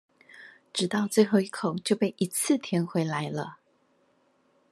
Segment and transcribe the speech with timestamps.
[0.73, 3.59] 直到最後一口就被一次甜回來了